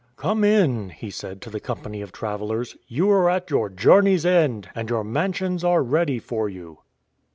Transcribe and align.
"Come 0.17 0.43
in," 0.43 0.89
he 0.89 1.11
said 1.11 1.43
to 1.43 1.51
the 1.51 1.59
company 1.59 2.01
of 2.01 2.11
travelers; 2.11 2.75
"you 2.87 3.11
are 3.11 3.29
at 3.29 3.51
your 3.51 3.69
journey's 3.69 4.25
end, 4.25 4.67
and 4.73 4.89
your 4.89 5.03
mansions 5.03 5.63
are 5.63 5.83
ready 5.83 6.17
for 6.17 6.49
you." 6.49 6.79